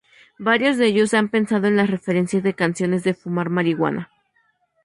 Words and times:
Varios 0.39 0.77
de 0.77 0.87
ellos 0.87 1.13
han 1.13 1.29
pensado 1.29 1.67
en 1.67 1.75
las 1.77 1.87
referencias 1.91 2.41
de 2.41 2.55
canciones 2.55 3.03
de 3.03 3.13
fumar 3.13 3.51
marihuana. 3.51 4.09